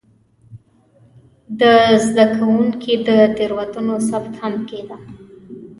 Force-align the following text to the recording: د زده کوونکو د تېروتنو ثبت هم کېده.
د 1.59 1.61
زده 2.05 2.25
کوونکو 2.35 2.93
د 3.07 3.09
تېروتنو 3.35 3.95
ثبت 4.09 4.33
هم 4.41 4.55
کېده. 4.69 4.97